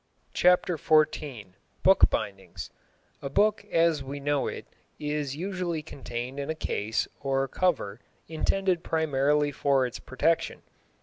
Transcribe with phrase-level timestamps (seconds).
[0.33, 1.49] CHAPTER XIV
[1.83, 2.71] BOOK BINDINGS
[3.21, 4.65] A book as we know it
[4.97, 10.63] is usually contained in a case or cover intended primarily for its protection.